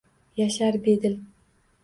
Yashar 0.39 0.81
bedil 0.87 1.19